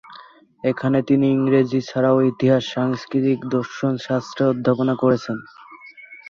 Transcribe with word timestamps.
এখানে 0.63 0.97
তিনি 1.01 1.25
ইংরাজী 1.31 1.79
ছাড়াও 1.81 2.17
ইতিহাস, 2.31 2.63
সংস্কৃত 2.75 3.25
ও 3.35 3.53
দর্শনশাস্ত্রে 3.55 4.43
অধ্যাপনা 4.45 4.93
করেছেন। 4.95 5.37